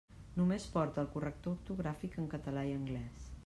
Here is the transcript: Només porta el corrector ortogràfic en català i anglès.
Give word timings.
Només 0.37 0.63
porta 0.77 1.03
el 1.03 1.11
corrector 1.17 1.55
ortogràfic 1.57 2.19
en 2.23 2.29
català 2.35 2.65
i 2.71 2.77
anglès. 2.83 3.29